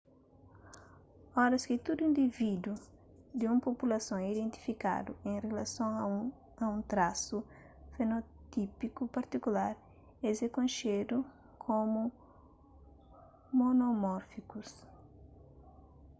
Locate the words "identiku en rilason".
4.29-5.91